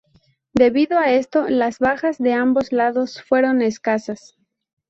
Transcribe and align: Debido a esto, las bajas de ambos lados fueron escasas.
Debido 0.55 0.97
a 0.97 1.11
esto, 1.11 1.47
las 1.47 1.77
bajas 1.77 2.17
de 2.17 2.33
ambos 2.33 2.71
lados 2.71 3.21
fueron 3.21 3.61
escasas. 3.61 4.35